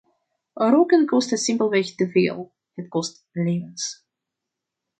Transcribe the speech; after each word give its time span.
Roken 0.73 1.03
kost 1.11 1.31
simpelweg 1.37 1.87
te 1.95 2.07
veel; 2.13 2.41
het 2.77 2.87
kost 2.95 3.25
levens. 3.31 3.85